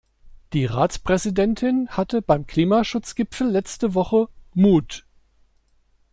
[0.53, 5.05] Die Ratspräsidentin hatte beim Klimaschutzgipfel letzte Woche Mut.